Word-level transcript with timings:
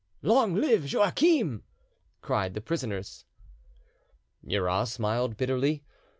"Long 0.23 0.55
live 0.55 0.91
Joachim!" 0.91 1.63
cried 2.23 2.55
the 2.55 2.59
prisoners. 2.61 3.23
Murat 4.41 4.87
smiled 4.87 5.37
bitterly. 5.37 5.83